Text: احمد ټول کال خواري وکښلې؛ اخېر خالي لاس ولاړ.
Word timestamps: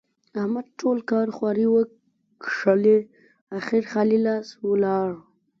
احمد 0.39 0.65
ټول 0.79 0.97
کال 1.11 1.27
خواري 1.35 1.67
وکښلې؛ 1.73 2.97
اخېر 3.59 3.83
خالي 3.91 4.19
لاس 4.27 4.47
ولاړ. 4.69 5.09